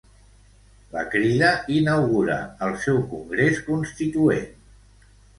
[0.93, 1.49] La Crida
[1.79, 4.49] inaugura el seu congrés constituent.